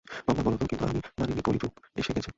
[0.27, 2.29] বাবা বলতো কিন্ত আমি মানি নি কলি যুগ এসে গেছে।